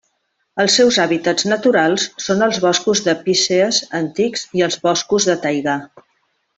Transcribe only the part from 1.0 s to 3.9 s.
hàbitats naturals són els boscos de pícees